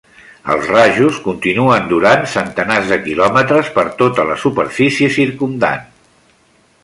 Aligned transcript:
Els 0.51 0.69
rajos 0.75 1.19
continuen 1.25 1.83
durant 1.91 2.25
centenars 2.31 2.89
de 2.93 2.97
quilòmetres 3.05 3.69
per 3.77 3.85
tota 4.01 4.27
la 4.31 4.41
superfície 4.45 5.11
circumdant. 5.21 5.85